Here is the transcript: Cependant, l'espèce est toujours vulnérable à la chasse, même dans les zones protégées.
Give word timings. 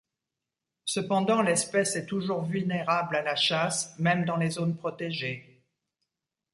Cependant, 0.85 1.43
l'espèce 1.43 1.95
est 1.95 2.07
toujours 2.07 2.43
vulnérable 2.45 3.15
à 3.15 3.21
la 3.21 3.35
chasse, 3.35 3.93
même 3.99 4.25
dans 4.25 4.35
les 4.37 4.49
zones 4.49 4.75
protégées. 4.75 5.61